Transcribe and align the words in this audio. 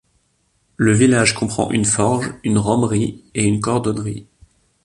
Le 0.77 0.93
village 0.93 1.35
comprend 1.35 1.69
une 1.69 1.85
forge, 1.85 2.33
une 2.43 2.57
rhumerie 2.57 3.23
et 3.35 3.43
une 3.43 3.61
cordonnerie. 3.61 4.25